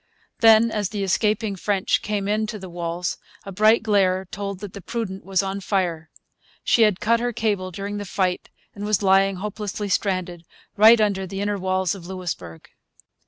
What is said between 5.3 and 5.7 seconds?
on